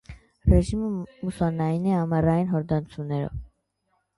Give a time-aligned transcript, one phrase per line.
[0.53, 3.37] Ռեժիմը մուսսոնային է, ամառային հորդացումներով։